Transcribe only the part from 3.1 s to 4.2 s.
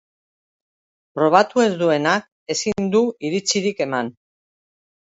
iritzirik eman.